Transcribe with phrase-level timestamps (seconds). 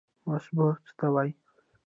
[0.27, 1.31] مصوبه څه ته وایي؟